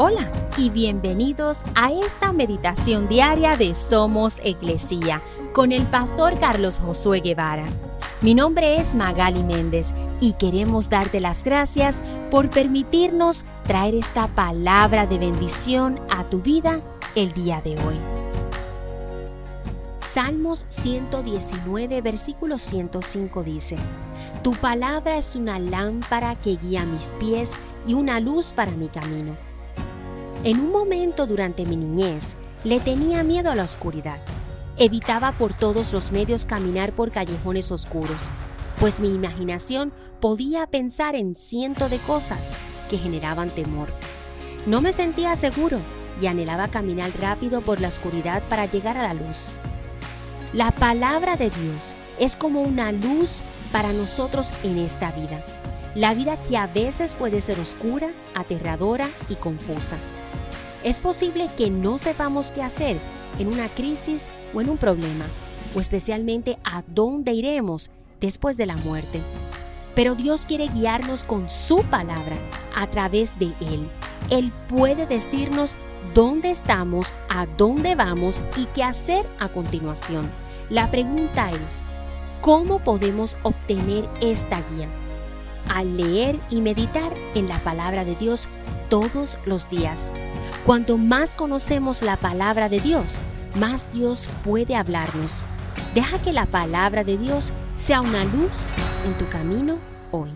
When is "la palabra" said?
50.52-51.36, 87.46-88.06, 92.02-92.68, 96.30-97.04